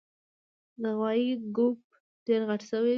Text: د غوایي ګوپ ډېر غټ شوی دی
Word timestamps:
د 0.81 0.83
غوایي 0.97 1.31
ګوپ 1.55 1.79
ډېر 2.25 2.41
غټ 2.49 2.61
شوی 2.69 2.81
دی 2.87 2.89